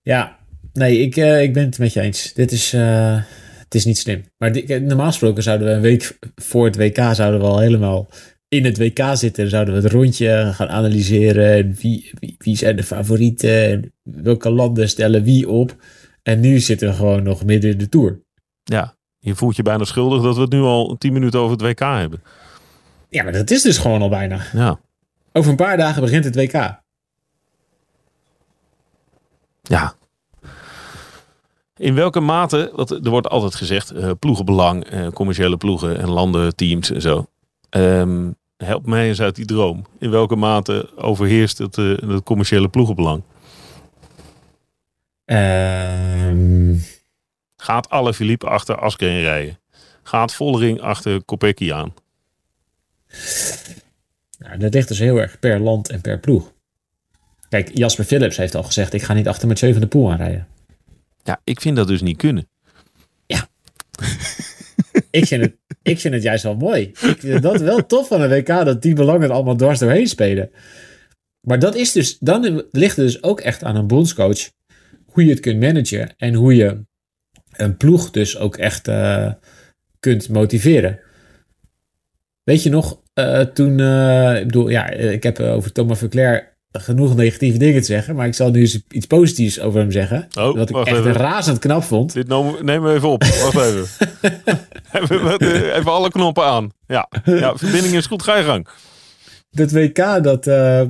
[0.01, 0.37] Ja,
[0.73, 2.33] nee, ik, eh, ik ben het met je eens.
[2.33, 3.21] Dit is, eh,
[3.59, 4.23] het is niet slim.
[4.37, 8.09] Maar normaal gesproken zouden we een week voor het WK zouden we al helemaal
[8.47, 9.49] in het WK zitten.
[9.49, 11.53] Zouden we het rondje gaan analyseren.
[11.53, 13.69] En Wie, wie, wie zijn de favorieten?
[13.69, 15.75] En welke landen stellen wie op?
[16.23, 18.19] En nu zitten we gewoon nog midden in de Tour.
[18.63, 21.61] ja, je voelt je bijna schuldig dat we het nu al tien minuten over het
[21.61, 22.21] WK hebben.
[23.09, 24.41] Ja, maar dat is dus gewoon al bijna.
[24.53, 24.79] Ja,
[25.31, 26.81] Over een paar dagen begint het WK.
[29.61, 29.95] ja.
[31.83, 36.55] In welke mate, want er wordt altijd gezegd, eh, ploegenbelang, eh, commerciële ploegen en landen,
[36.55, 37.27] teams en zo.
[37.69, 39.85] Ehm, help mij eens uit die droom.
[39.99, 43.23] In welke mate overheerst het, eh, het commerciële ploegenbelang?
[45.25, 46.75] Ehm,
[47.55, 49.59] Gaat alle Philippe achter Askreen rijden?
[50.03, 51.93] Gaat Vollering achter Kopecky aan?
[54.37, 56.51] nou, dat ligt dus heel erg per land en per ploeg.
[57.49, 60.47] Kijk, Jasper Philips heeft al gezegd: ik ga niet achter Mathieu van der Poel aanrijden.
[61.23, 62.47] Ja, ik vind dat dus niet kunnen.
[65.11, 66.81] Ik vind, het, ik vind het juist wel mooi.
[66.81, 70.51] Ik vind dat wel tof van een WK dat die belangen allemaal dwars doorheen spelen.
[71.39, 74.51] Maar dat is dus, dan ligt het dus ook echt aan een bondscoach
[75.05, 76.85] hoe je het kunt managen en hoe je
[77.51, 79.33] een ploeg dus ook echt eh,
[79.99, 80.99] kunt motiveren.
[82.43, 87.15] Weet je nog, eh, toen, eh, ik bedoel, ja, ik heb over Thomas Verclair genoeg
[87.15, 88.15] negatieve dingen te zeggen.
[88.15, 90.27] Maar ik zal nu eens iets positiefs over hem zeggen.
[90.39, 91.13] Oh, wat ik echt even.
[91.13, 92.13] razend knap vond.
[92.13, 93.23] Dit nemen we even op.
[93.23, 93.85] Wacht even.
[95.11, 95.75] even.
[95.75, 96.71] Even alle knoppen aan.
[96.87, 98.23] Ja, ja verbinding is goed.
[98.23, 98.67] Ga je gang.
[99.49, 100.81] Dat WK dat eh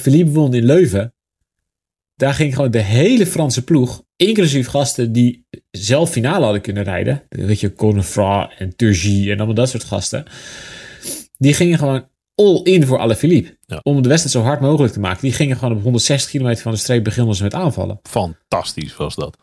[0.00, 1.14] Philippe won in Leuven.
[2.14, 7.22] Daar ging gewoon de hele Franse ploeg, inclusief gasten die zelf finale hadden kunnen rijden.
[7.28, 10.24] Weet je, Connefra en Turgy en allemaal dat soort gasten.
[11.38, 12.08] Die gingen gewoon
[12.40, 13.56] all in voor Alaphilippe.
[13.66, 13.80] Ja.
[13.82, 15.20] Om de wedstrijd zo hard mogelijk te maken.
[15.20, 18.00] Die gingen gewoon op 160 kilometer van de streep beginnen ze met aanvallen.
[18.02, 19.36] Fantastisch was dat.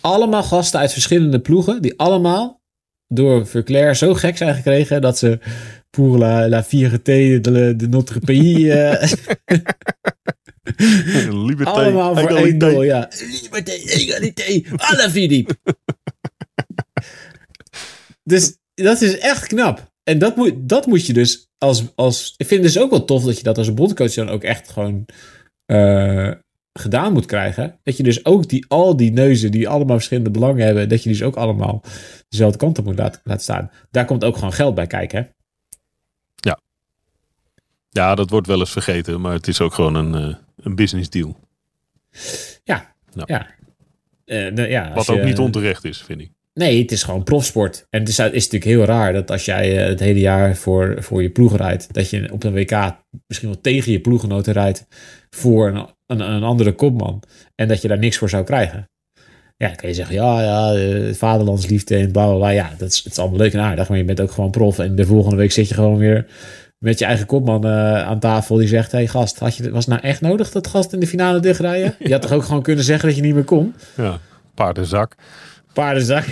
[0.00, 1.82] Allemaal gasten uit verschillende ploegen.
[1.82, 2.60] Die allemaal
[3.06, 5.00] door Verclair zo gek zijn gekregen.
[5.00, 5.38] Dat ze
[5.90, 8.68] pour la, la fierté de, de notre pays...
[8.68, 9.12] eh,
[11.46, 13.08] Liberté, Allemaal voor één doel, ja.
[13.42, 15.56] Liberté, egalité, alle Philippe.
[18.32, 19.89] dus dat is echt knap.
[20.04, 22.34] En dat moet, dat moet je dus als, als...
[22.36, 24.70] Ik vind het dus ook wel tof dat je dat als bondcoach dan ook echt
[24.70, 25.06] gewoon
[25.66, 26.32] eh,
[26.72, 27.78] gedaan moet krijgen.
[27.82, 31.08] Dat je dus ook die, al die neuzen die allemaal verschillende belangen hebben, dat je
[31.08, 31.82] dus ook allemaal
[32.28, 33.70] dezelfde kant op moet laten, laten staan.
[33.90, 35.28] Daar komt ook gewoon geld bij kijken, hè?
[37.92, 41.10] Ja, dat wordt wel eens vergeten, maar het is ook gewoon een, eh, een business
[41.10, 41.36] deal.
[42.64, 43.22] Ja, Ja.
[43.26, 43.46] ja.
[44.24, 46.30] Eh, ja, Wat ook je- niet onterecht is, vind ik.
[46.52, 47.86] Nee, het is gewoon profsport.
[47.90, 50.96] En het is, is natuurlijk heel raar dat als jij eh, het hele jaar voor,
[50.98, 54.86] voor je ploeg rijdt, dat je op een WK misschien wel tegen je ploeggenoten rijdt
[55.30, 57.22] voor een, een, andere kopman.
[57.54, 58.88] En dat je daar niks voor zou krijgen.
[59.56, 62.48] Ja, dan kan je zeggen, ja, ja, eh, vaderlandsliefde en bla bla bla.
[62.48, 64.78] Ja, dat is, het is allemaal leuk en aardig, maar je bent ook gewoon prof.
[64.78, 66.26] En de volgende week zit je gewoon weer
[66.78, 70.00] met je eigen kopman eh, aan tafel die zegt: hey gast, had je, was nou
[70.00, 71.94] echt nodig dat gast in de finale dichtrijden?
[71.98, 73.74] Je had toch ook gewoon kunnen zeggen dat je niet meer kon?
[73.96, 74.18] Ja,
[74.54, 75.14] paardenzak.
[75.72, 76.24] Paardenzak.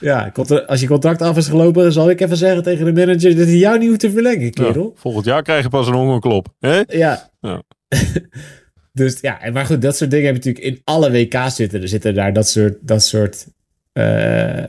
[0.00, 0.32] Ja,
[0.66, 3.56] als je contract af is gelopen, zal ik even zeggen tegen de manager dat hij
[3.56, 4.92] jou niet hoeft te verlengen, Ja, kerel.
[4.96, 6.54] volgend jaar krijg je pas een hongerklop.
[6.58, 6.82] Hè?
[6.86, 7.30] Ja.
[7.40, 7.62] Ja.
[8.92, 11.82] dus ja, en maar goed, dat soort dingen heb je natuurlijk in alle WK's zitten.
[11.82, 13.46] Er zitten daar dat soort, dat soort,
[13.92, 14.64] eh,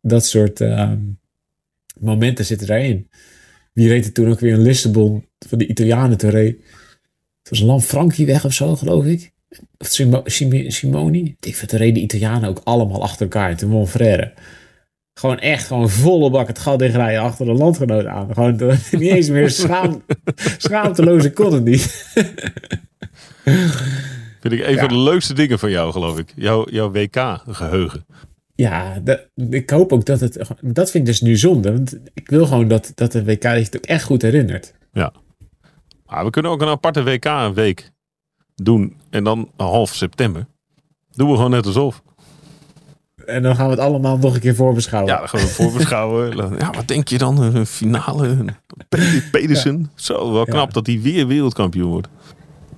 [0.00, 0.98] dat soort ehm,
[2.00, 3.08] momenten zitten daarin.
[3.72, 6.56] Wie reed er toen ook weer in Lissabon van de Italianen te reed?
[7.42, 9.32] Het was Lam Frankie weg of zo, geloof ik.
[9.78, 10.22] Of Simo-
[10.68, 11.36] Simoni.
[11.40, 13.56] Ik vind, toen reden de Italianen ook allemaal achter elkaar.
[13.56, 14.32] Toen won Frère.
[15.18, 18.34] Gewoon echt, gewoon volle bak het gat dichtrijden achter de landgenoot aan.
[18.34, 18.56] Gewoon
[18.90, 20.02] niet eens meer schaam,
[20.58, 21.82] schaamteloze kon het niet.
[24.40, 24.78] Vind ik een Ja.
[24.78, 26.32] van de leukste dingen van jou, geloof ik.
[26.36, 28.06] Jouw, jouw WK-geheugen.
[28.54, 30.46] Ja, dat, ik hoop ook dat het...
[30.60, 31.72] Dat vind ik dus nu zonde.
[31.72, 34.72] Want ik wil gewoon dat, dat de WK het ook echt goed herinnert.
[34.92, 35.12] Ja.
[36.06, 37.90] Maar we kunnen ook een aparte WK-week
[38.62, 38.96] doen.
[39.10, 40.46] En dan half september.
[41.12, 42.02] Doen we gewoon net alsof.
[43.26, 45.12] En dan gaan we het allemaal nog een keer voorbeschouwen.
[45.12, 46.36] Ja, dan gaan we voorbeschouwen.
[46.58, 47.42] ja, wat denk je dan?
[47.42, 48.44] Een finale?
[48.88, 49.90] Pe- Pedersen?
[49.94, 50.72] Zo, wel knap Ja.
[50.72, 52.08] dat hij weer wereldkampioen wordt.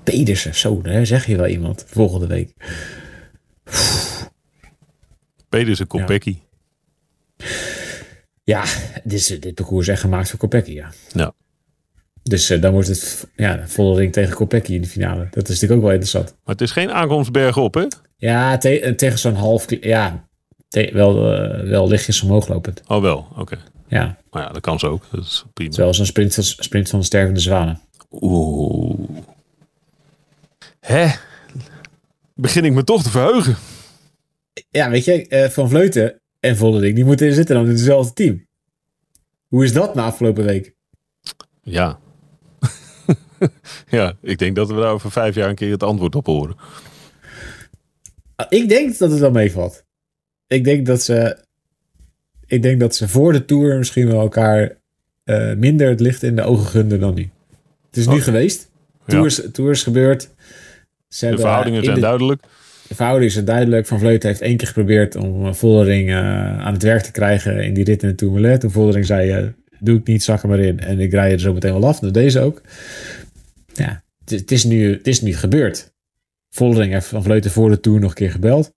[0.03, 1.85] Pedersen, zo, daar zeg je wel iemand.
[1.89, 2.55] Volgende week.
[5.49, 6.37] Pedersen, Kopecky.
[8.45, 8.65] Ja,
[9.05, 10.91] dit, is, dit parcours is echt gemaakt voor Kopecky, ja.
[11.13, 11.33] Ja.
[12.29, 15.27] Dus eh, dan wordt het ja, Vollering tegen Kopecky in de finale.
[15.31, 16.27] Dat is natuurlijk ook wel interessant.
[16.45, 17.85] Maar het is geen aankomst bergop, hè?
[18.17, 19.67] Ja, te- eh, tegen zo'n half...
[19.81, 20.29] Ja,
[20.93, 22.81] wel, eh, wel lichtjes omhoog lopend.
[22.87, 23.59] Oh wel, oké.
[23.89, 25.05] Ja, Maar ja, dat kan ze ook.
[25.11, 25.73] Dat is prima.
[25.73, 27.81] zoals een sprint, van- sprint van de stervende zwanen.
[28.11, 28.99] Oeh.
[30.81, 31.07] Hè?
[32.35, 33.57] Begin ik me toch te verheugen.
[34.71, 38.47] Ja, weet je, Van Vleuten en Vollering, die moeten zitten dan in hetzelfde team.
[39.47, 40.75] Hoe is dat na afgelopen week?
[41.63, 41.99] Ja.
[43.99, 46.57] ja, ik denk dat we daar over vijf jaar een keer het antwoord op horen.
[48.37, 49.85] Ah, Ik denk dat het wel meevalt.
[50.47, 51.37] Ik denk dat ze.
[52.47, 54.77] Ik denk dat ze voor de tour misschien wel elkaar
[55.25, 57.31] eh, minder het licht in de ogen gunden dan nu.
[57.87, 58.71] Het is nu geweest.
[59.07, 59.15] Ja.
[59.15, 60.29] Tours, tours gebeurd.
[61.09, 62.43] Ze De verhoudingen in zijn de, duidelijk.
[62.89, 63.87] De verhoudingen zijn duidelijk.
[63.87, 66.17] Van Vleuten heeft één keer geprobeerd om eh, Vollering eh,
[66.59, 68.61] aan het werk te krijgen in die rit in de Tourmalet.
[68.61, 69.47] Toen Vollering zei, eh,
[69.79, 70.81] doe ik niet, zak er maar in.
[70.81, 71.99] En ik rij er zo meteen wel af.
[71.99, 72.61] Dat deze ook.
[73.79, 75.93] Ja, het, is nu, het is nu gebeurd.
[76.51, 78.73] Vollering heeft Van Vleuten voor de Tour nog een keer gebeld.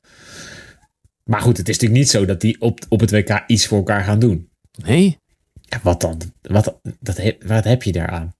[1.23, 3.77] Maar goed, het is natuurlijk niet zo dat die op, op het WK iets voor
[3.77, 4.49] elkaar gaan doen.
[4.83, 5.17] Nee.
[5.61, 6.21] Ja, wat dan?
[6.41, 8.35] Wat, dat, wat heb je daaraan?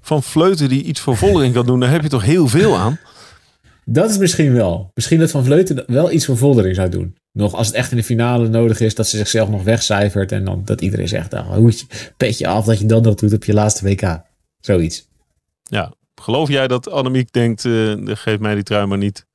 [0.00, 2.98] Van Vleuten die iets voor Vollering kan doen, daar heb je toch heel veel aan?
[3.84, 4.90] Dat is misschien wel.
[4.94, 7.16] Misschien dat Van Vleuten wel iets voor Voldering zou doen.
[7.32, 10.32] Nog als het echt in de finale nodig is, dat ze zichzelf nog wegcijfert.
[10.32, 13.44] En dan dat iedereen zegt, nou, hoedje, petje af dat je dan nog doet op
[13.44, 14.22] je laatste WK.
[14.60, 15.09] Zoiets.
[15.70, 15.92] Ja.
[16.14, 19.26] Geloof jij dat Annemiek denkt, eh, geef mij die trui maar niet.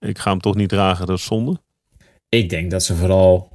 [0.00, 1.60] Ik ga hem toch niet dragen, dat is zonde.
[2.28, 3.48] Ik denk dat ze vooral...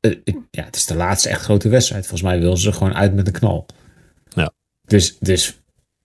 [0.00, 0.16] eh,
[0.50, 2.06] ja, het is de laatste echt grote wedstrijd.
[2.06, 3.66] Volgens mij wil ze gewoon uit met een knal.
[4.28, 4.52] Ja.
[4.84, 5.60] Dus, dus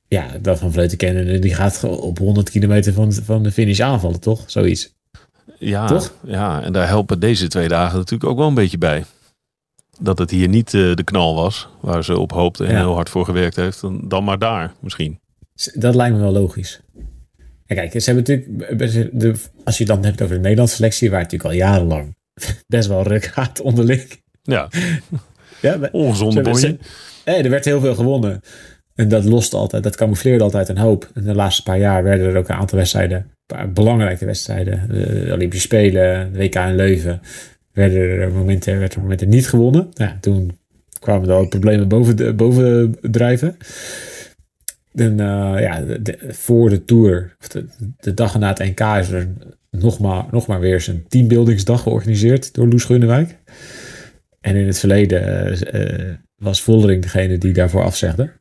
[0.08, 4.20] ja, dat van Vleuten kennen, die gaat op 100 kilometer van, van de finish aanvallen,
[4.20, 4.44] toch?
[4.46, 4.96] Zoiets.
[5.60, 6.14] Ja, Toch?
[6.26, 9.06] ja, en daar helpen deze twee dagen natuurlijk ook wel een beetje bij.
[10.02, 12.78] Dat het hier niet eh, de knal was waar ze op hoopte en Ja.
[12.78, 13.82] heel hard voor gewerkt heeft.
[13.82, 15.20] Dan, dan maar daar misschien.
[15.74, 16.82] Dat lijkt me wel logisch.
[17.66, 19.34] En kijk, ze hebben natuurlijk, de,
[19.64, 22.16] als je het dan hebt over de Nederlandse selectie, waar het natuurlijk al jarenlang
[22.68, 24.22] best wel ruk gaat onderling.
[24.44, 24.68] Ja,
[25.62, 26.78] Ja, ongezonde bonje.
[27.24, 28.42] eh, er werd heel veel gewonnen.
[28.96, 31.10] En dat lost altijd, dat camoufleerde altijd een hoop.
[31.14, 34.88] En de laatste paar jaar werden er ook een aantal wedstrijden, een paar belangrijke wedstrijden,
[34.90, 37.22] de Olympische Spelen, de WK in Leuven,
[37.78, 39.90] werden er momenten, werd er momenten niet gewonnen.
[39.94, 40.58] Nou, toen
[41.00, 43.58] kwamen er al problemen boven, boven drijven.
[44.94, 47.66] En eh, ja, de- voor de Tour, of de,
[48.00, 49.28] de dag na het NK, is er
[49.72, 53.38] nog maar, nog maar weer eens een teambuildingsdag georganiseerd door Loes Groenewijk.
[54.42, 58.32] En in het verleden eh, eh, was Voldering degene die daarvoor afzegde.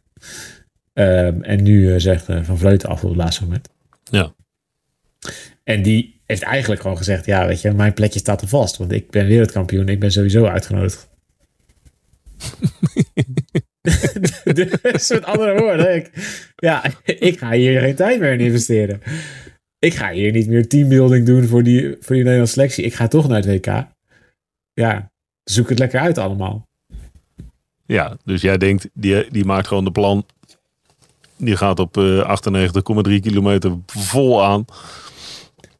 [0.93, 3.69] Ehm, en nu eh, zegt eh, Van Vleuten af op het laatste moment.
[4.11, 4.35] Ja.
[5.65, 8.77] En die heeft eigenlijk gewoon gezegd: Ja, weet je, mijn plekje staat er vast.
[8.77, 9.89] Want ik ben wereldkampioen.
[9.89, 11.09] Ik ben sowieso uitgenodigd.
[14.93, 16.11] dus met andere woorden, ik,
[16.57, 19.03] ja, ik ga hier geen tijd meer in investeren.
[19.79, 22.85] Ik ga hier niet meer teambuilding doen voor die, voor die Nederlandse selectie.
[22.85, 23.87] Ik ga toch naar het WK.
[24.73, 25.11] Ja,
[25.45, 26.69] zoek het lekker uit allemaal.
[27.87, 30.27] Ja, dus jij denkt, die, die maakt gewoon de plan.
[31.37, 32.37] Die gaat op eh
[33.09, 34.65] 98,3 kilometer vol aan.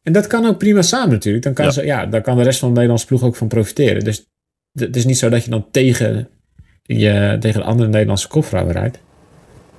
[0.07, 1.43] En dat kan ook prima samen natuurlijk.
[1.43, 1.71] Dan kan, Ja.
[1.71, 4.03] Ze, ja, daar kan de rest van de Nederlandse ploeg ook van profiteren.
[4.03, 4.25] Dus
[4.71, 6.29] het is niet zo dat je dan tegen,
[6.83, 8.99] je, tegen de andere Nederlandse kopvrouwen rijdt.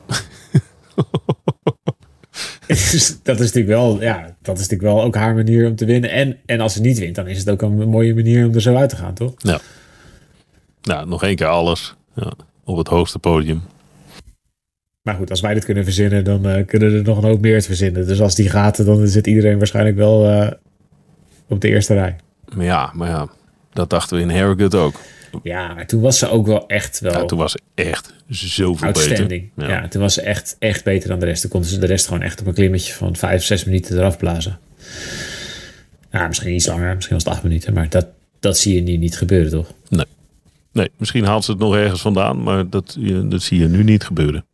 [2.67, 5.85] Dus dat is natuurlijk wel, ja, dat is natuurlijk wel ook haar manier om te
[5.85, 6.11] winnen.
[6.11, 8.61] En, en als ze niet wint, dan is het ook een mooie manier om er
[8.61, 9.35] zo uit te gaan, toch?
[10.83, 11.95] Nou, nog één keer alles.
[12.15, 12.33] Ja,
[12.65, 13.63] op het hoogste podium.
[15.09, 17.61] Maar goed, als wij dit kunnen verzinnen, dan eh, kunnen er nog een hoop meer
[17.61, 18.07] te verzinnen.
[18.07, 20.51] Dus als die gaat, dan zit iedereen waarschijnlijk wel eh,
[21.49, 22.17] op de eerste rij.
[22.59, 23.29] Ja, maar ja,
[23.73, 25.01] dat dachten we in Harrogate ook.
[25.43, 28.89] Ja, maar toen was ze ook wel echt wel Ja, toen was ze echt zoveel
[28.93, 29.09] beter.
[29.57, 29.89] Ja.
[29.89, 31.41] toen was ze echt, echt beter dan de rest.
[31.41, 34.19] Toen konden ze de rest gewoon echt op een klimmetje van vijf, zes minuten eraf
[34.19, 34.59] blazen.
[36.13, 37.75] Ja, misschien iets langer, misschien was het acht minuten.
[37.75, 38.07] Maar dat,
[38.41, 39.73] dat zie je nu niet gebeuren, toch?
[40.73, 43.83] Nee, misschien haalt ze het nog ergens vandaan, maar dat, je- dat zie je nu
[43.85, 44.45] niet gebeuren.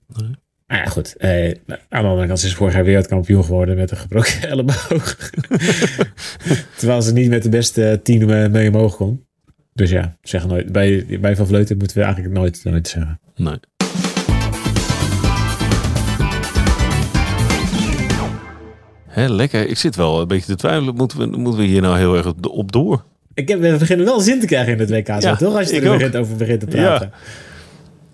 [0.66, 1.16] Nou ja, goed.
[1.16, 1.54] Eh,
[1.88, 5.16] aan de andere kant is vorig jaar wereldkampioen geworden met een gebroken elleboog.
[6.78, 9.26] Terwijl ze niet met de beste tien mee, omhoog kon.
[9.72, 10.72] Dus ja, zeggen nooit.
[10.72, 13.20] Bij, bij Van Vleuten moeten we eigenlijk nooit, nooit zeggen.
[13.36, 13.58] Nee.
[19.06, 19.68] Hè, lekker.
[19.68, 20.94] Ik zit wel een beetje te twijfelen.
[20.94, 23.04] Moeten we, moeten we hier nou heel erg op, door?
[23.34, 25.56] Ik heb, we beginnen wel zin te krijgen in het WK, Ja, toch?
[25.56, 27.12] Als je er begint over begint te praten.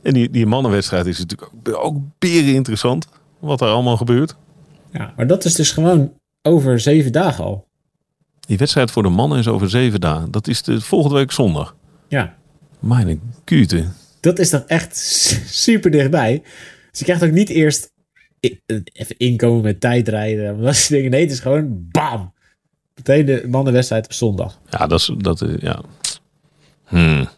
[0.03, 3.07] En die, die mannenwedstrijd is natuurlijk ook, ook beren interessant.
[3.39, 4.37] Wat er allemaal gebeurt.
[4.93, 7.67] Ja, maar dat is dus gewoon over zeven dagen al.
[8.41, 10.31] Die wedstrijd voor de mannen is over zeven dagen.
[10.31, 11.77] Dat is de volgende week zondag.
[12.09, 12.37] Ja,
[12.79, 13.85] Mijn kute.
[14.21, 14.97] dat is dan echt
[15.67, 16.43] super dichtbij.
[16.91, 17.93] Dus je krijgt ook niet eerst
[18.93, 20.61] even inkomen met tijdrijden.
[20.63, 21.11] Dat soort dingen.
[21.11, 22.33] Nee, het is gewoon bam.
[22.95, 24.59] Meteen de mannenwedstrijd op zondag.
[24.71, 25.13] Ja, dat is...
[25.19, 25.81] Dat, is- ja.
[26.85, 27.29] Hmm.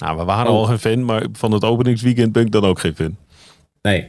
[0.00, 0.58] Nou, we waren Oh.
[0.58, 3.16] al geen fan, maar van het openingsweekend ben ik dan ook geen fan.
[3.82, 4.08] Nee.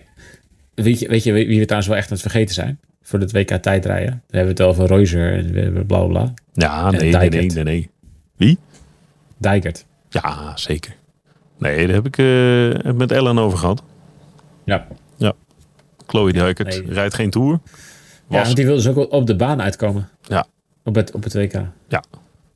[0.74, 2.80] Weet je, weet je wie we trouwens wel echt aan het vergeten zijn?
[3.02, 4.10] Voor het WK tijdrijden.
[4.28, 6.34] Dan hebben we het over Reuser en we bla bla.
[6.54, 7.90] Ja, En nee, nee, nee, nee, nee.
[8.36, 8.58] Wie?
[9.38, 9.86] Dijkert.
[10.10, 10.96] Ja, zeker.
[11.58, 13.84] Nee, daar heb ik eh, met Ellen over gehad.
[14.64, 14.88] Ja.
[16.08, 16.94] Chloe Dijkert Nee.
[16.94, 17.60] rijdt geen Tour.
[18.30, 20.10] ja, want die wil dus ook op de baan uitkomen.
[20.22, 20.46] Ja.
[20.84, 21.54] Op het, op het WK.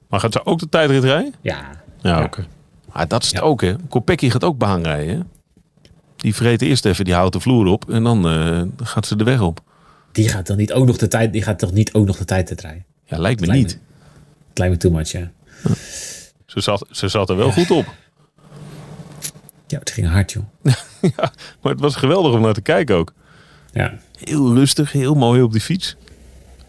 [0.10, 1.34] Maar gaat ze ook de tijdrit rijden?
[1.42, 1.70] Ja.
[2.02, 2.24] Ja, Ja.
[2.24, 2.46] oké.
[2.96, 3.44] Maar dat is het Ja.
[3.46, 3.76] ook, hè.
[3.90, 5.22] Kopecky gaat ook baanrijden, hè.
[6.16, 9.42] Die vreet eerst even die houten vloer op en dan eh, gaat ze de weg
[9.42, 9.62] op.
[10.12, 12.26] Die gaat dan niet ook nog de tijd, die gaat toch niet ook nog de
[12.26, 12.86] tijd rijden?
[13.06, 13.80] Ja, lijkt me Lijkt niet.
[14.50, 15.32] Het lijkt me too much, ja.
[16.46, 17.86] Ze zat, ze zat er wel goed op.
[19.68, 20.44] Ja, het ging hard, joh.
[21.62, 23.14] Maar het was geweldig om naar te kijken ook.
[23.72, 23.94] Ja.
[24.20, 25.96] Heel rustig, heel mooi op die fiets.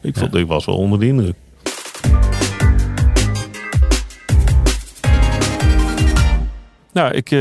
[0.01, 1.35] Ik vond, ik was wel onder de indruk.
[6.97, 7.39] Nou, ik eh,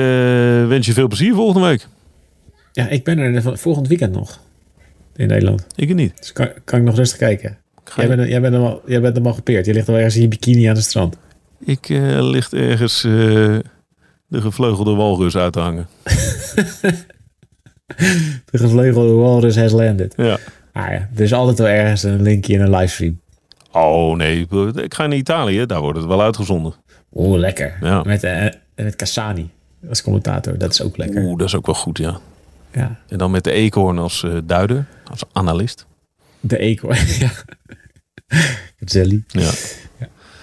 [0.67, 1.87] wens je veel plezier volgende week.
[2.71, 4.39] Ja, ik ben er volgend weekend nog.
[5.15, 5.65] In Nederland.
[5.75, 6.17] Ik niet.
[6.17, 7.57] Dus kan, kan ik nog rustig kijken.
[7.95, 9.65] Jij je- bent, jij, bent hem al, jij bent hem al gepeerd.
[9.65, 11.17] Je ligt al ergens in je bikini aan het strand.
[11.59, 13.11] Ik eh, ligt ergens eh,
[14.27, 15.87] de gevleugelde walrus uit te hangen.
[18.51, 20.13] De gevleugelde walrus has landed.
[20.17, 20.37] Ja.
[20.71, 23.19] Ah ja, er is altijd wel ergens een linkje in een livestream.
[23.71, 25.65] Oh nee, ik ga naar Italië.
[25.65, 26.73] Daar wordt het wel uitgezonden.
[27.13, 27.77] Oeh, lekker.
[27.81, 28.03] Ja.
[28.03, 28.23] Met,
[28.75, 29.49] eh met Cassani
[29.89, 30.57] als commentator.
[30.57, 31.23] Dat is ook lekker.
[31.23, 32.19] Oeh, dat is ook wel goed, ja.
[32.71, 35.85] Ja, En dan met de eekhoorn als eh, duider, als analist.
[36.39, 36.97] de eekhoorn.
[37.19, 37.31] ja.
[38.79, 39.23] Zelly.
[39.27, 39.51] Ja.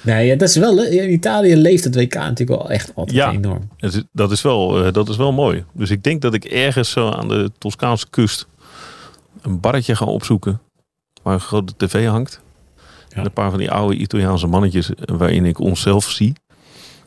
[0.02, 0.84] Nee, ja, dat is wel...
[0.84, 3.30] In Italië leeft het WK natuurlijk wel echt altijd Ja.
[3.32, 3.68] enorm.
[3.76, 5.64] Dat is, dat, is wel, eh, dat is wel mooi.
[5.72, 8.46] Dus ik denk dat ik ergens zo aan de Toscaanse kust
[9.42, 10.60] een barretje ga opzoeken.
[11.22, 12.40] Waar een grote tv hangt.
[13.08, 13.16] Ja.
[13.16, 16.32] En een paar van die oude Italiaanse mannetjes eh, waarin ik onszelf zie.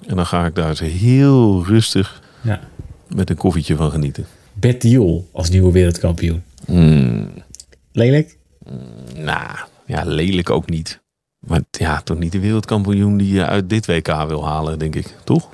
[0.08, 2.60] En dan ga ik daar heel rustig Ja.
[3.08, 4.26] met een koffietje van genieten.
[4.54, 6.44] Bettiol als nieuwe wereldkampioen.
[6.68, 7.30] Mm,
[7.92, 8.38] Lelijk?
[9.16, 11.02] nou, ja, lelijk ook niet.
[11.40, 15.16] Maar ja, toch niet de wereldkampioen die je uit dit WK wil halen, denk ik.
[15.24, 15.50] Toch?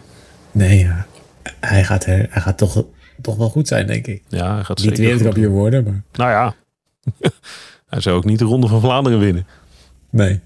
[0.51, 1.05] Nee, ja.
[1.59, 2.83] Hij gaat, er, hij gaat toch,
[3.21, 4.23] toch wel goed zijn, denk ik.
[4.27, 6.01] Ja, hij gaat Niet zeker wereldkampioen worden, maar...
[6.13, 6.55] Nou ja,
[7.89, 9.47] hij zou ook niet de Ronde van Vlaanderen winnen.
[10.09, 10.39] Nee.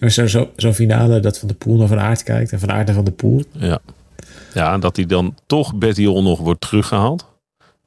[0.00, 2.86] Zo'n zo, zo'n finale dat Van de Poel naar Van Aert kijkt en Van Aert
[2.86, 3.44] naar Van de Poel.
[3.52, 3.78] Ja.
[4.54, 7.26] Ja, en dat hij dan toch Bettiol nog wordt teruggehaald.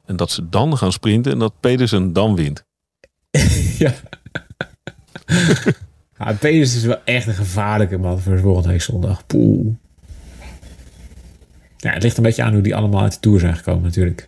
[0.06, 2.64] En dat ze dan gaan sprinten en dat Pedersen dan wint.
[3.78, 3.94] ja.
[6.18, 9.26] ja, Peters is wel echt een gevaarlijke man voor volgende week zondag.
[9.26, 9.78] Poel.
[11.78, 14.28] Ja, het ligt een beetje aan hoe die allemaal uit de Tour zijn gekomen natuurlijk.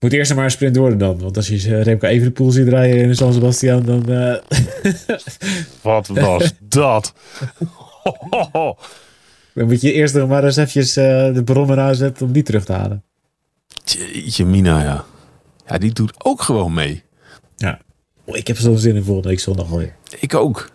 [0.00, 1.18] Moet eerst nog maar een sprint worden dan.
[1.18, 4.08] Want als je uh, Remco Evenepoel ziet rijden in San Sebastian, dan...
[4.08, 4.36] eh,
[5.82, 7.12] Wat was dat?
[9.54, 12.42] dan moet je eerst nog maar eens eventjes eh, de bron eraan zetten om die
[12.42, 13.02] terug te halen.
[13.84, 15.04] Jeetje mina, ja.
[15.66, 17.02] Ja, die doet ook gewoon mee.
[17.56, 17.80] Ja.
[18.24, 19.94] Oh, ik heb zo'n zin in volgende week zondag alweer.
[20.20, 20.70] Ik ook.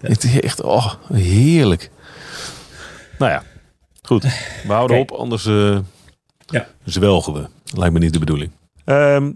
[0.00, 1.90] Het is echt oh, heerlijk.
[3.18, 3.42] Nou ja,
[4.02, 4.22] goed.
[4.66, 5.78] We houden op, anders eh,
[6.46, 6.68] Ja.
[6.84, 7.46] zwelgen we.
[7.74, 8.50] Lijkt me niet de bedoeling.
[8.84, 9.32] Ehm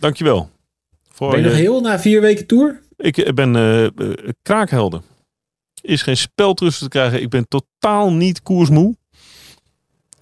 [0.00, 0.50] dankjewel.
[1.08, 2.80] Voor Ben je nog je- heel na vier weken Tour?
[2.96, 3.90] Ik ben eh, eh,
[4.42, 5.00] kraakhelder.
[5.82, 7.22] Is geen spel tussen te krijgen.
[7.22, 8.96] Ik ben totaal niet koersmoe.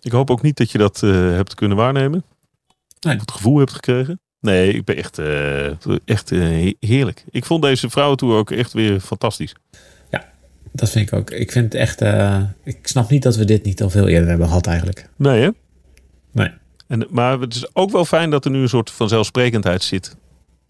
[0.01, 2.25] Ik hoop ook niet dat je dat eh, hebt kunnen waarnemen.
[3.01, 3.15] Nee.
[3.15, 4.21] Of het gevoel hebt gekregen.
[4.41, 5.67] Nee, ik ben echt, eh,
[6.05, 7.25] echt eh, he- heerlijk.
[7.31, 9.55] Ik vond deze vrouwentour ook echt weer fantastisch.
[10.75, 11.31] Dat vind ik ook.
[11.31, 12.01] Ik vind het echt...
[12.01, 15.09] eh, ik snap niet dat we dit niet al veel eerder hebben gehad eigenlijk.
[15.17, 15.49] Nee hè?
[16.33, 16.51] Nee.
[16.93, 20.17] En, maar het is ook wel fijn dat er nu een soort vanzelfsprekendheid zit.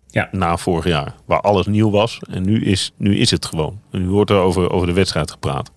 [0.07, 0.29] Ja.
[0.33, 1.15] Na vorig jaar.
[1.25, 2.21] Waar alles nieuw was.
[2.31, 3.81] En nu is, nu is het gewoon.
[3.91, 5.71] En nu wordt er over, over de wedstrijd gepraat.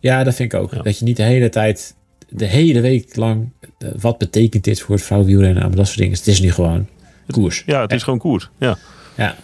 [0.00, 0.74] Ja, dat vind ik ook.
[0.74, 0.82] Ja.
[0.82, 1.94] Dat je niet de hele tijd,
[2.28, 6.16] de hele week lang, eh, wat betekent dit voor het vrouwenwielrennen en dat soort dingen.
[6.16, 6.88] Het is nu gewoon
[7.26, 7.62] koers.
[7.66, 8.50] Ja, het is gewoon koers.
[8.58, 8.78] Ja.
[9.16, 9.36] Ja.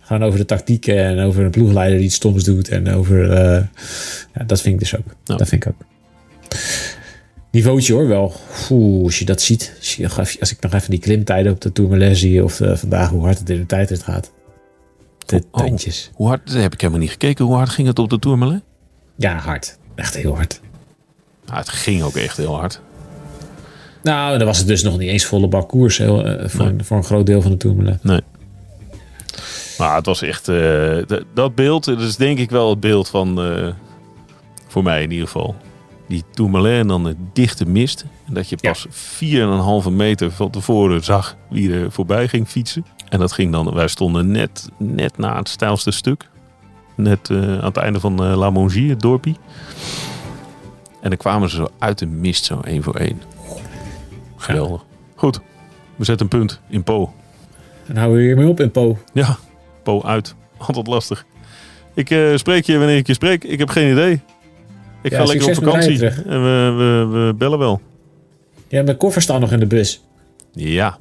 [0.00, 3.64] Gewoon over de tactieken en over een ploegleider die iets stoms doet en over, eh,
[4.34, 5.14] ja, dat vind ik dus ook.
[5.24, 5.84] Dat vind ik ook.
[7.56, 8.32] Niveautje hoor, wel.
[8.70, 9.72] Oeh, als je dat ziet.
[9.78, 10.08] Als, je,
[10.40, 13.38] als ik nog even die klimtijden op de Tourmalet zie of eh, vandaag hoe hard
[13.38, 14.32] het in de tijdrit gaat.
[15.26, 15.64] De Oh.
[15.64, 16.10] tandjes.
[16.14, 17.44] Hoe hard, heb ik helemaal niet gekeken.
[17.44, 18.62] Hoe hard ging het op de Tourmalet?
[19.16, 19.78] Ja, hard.
[19.94, 20.60] Echt heel hard.
[21.46, 22.80] Nou, het ging ook echt heel hard.
[24.02, 26.84] Nou, dan was het dus nog niet eens volle bak koers heel, eh, voor, een,
[26.84, 28.04] voor een groot deel van de Tourmalet.
[28.04, 28.20] Nee.
[29.78, 30.48] Maar het was echt...
[30.48, 30.98] eh,
[31.34, 33.40] dat beeld, dat is denk ik wel het beeld van...
[34.68, 35.54] voor mij in ieder geval.
[36.08, 38.04] Die Tourmalet dan de dichte mist.
[38.26, 38.70] En dat je Ja.
[38.70, 42.86] pas 4,5 meter van tevoren zag wie er voorbij ging fietsen.
[43.08, 43.74] En dat ging dan...
[43.74, 46.28] Wij stonden net, net na het stijlste stuk.
[46.94, 49.36] Net eh, aan het einde van eh, La Mongie, het dorpie.
[51.00, 53.22] En dan kwamen ze zo uit de mist, zo één voor één.
[54.36, 54.84] Geweldig.
[55.14, 55.40] Goed,
[55.96, 57.12] we zetten een punt in Po.
[57.86, 58.98] En houden we hiermee op in Po.
[59.12, 59.36] Ja,
[59.82, 60.34] Po uit.
[60.56, 61.24] Altijd lastig.
[61.94, 63.44] Ik eh, spreek je wanneer ik je spreek.
[63.44, 64.20] Ik heb geen idee.
[65.02, 66.06] Ik Ja, ga lekker op vakantie.
[66.06, 67.80] En we, we, we bellen wel.
[68.68, 70.04] Ja, mijn koffers staan nog in de bus.
[70.52, 70.98] Ja.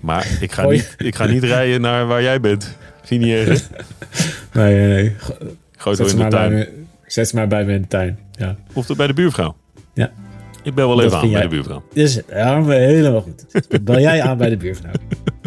[0.00, 0.76] Maar ik ga, Hoi.
[0.76, 2.76] niet, ik ga niet rijden naar waar jij bent.
[3.04, 3.68] Zie niet erg?
[4.52, 5.16] Nee, nee, nee.
[5.76, 6.52] Gooi het in de maar bij tuin.
[6.52, 6.68] me,
[7.06, 8.18] zet ze maar bij me in de tuin.
[8.32, 8.56] Ja.
[8.72, 9.56] Of bij de buurvrouw.
[9.94, 10.10] Ja.
[10.62, 11.82] Ik bel wel Dat even aan bij de buurvrouw.
[11.94, 13.44] Dus ja, helemaal goed.
[13.68, 14.92] Dan Bel jij aan bij de buurvrouw.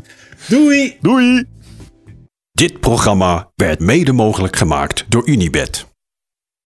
[0.49, 0.97] Doei!
[1.01, 1.43] Doei!
[2.51, 5.87] Dit programma werd mede mogelijk gemaakt door Unibed.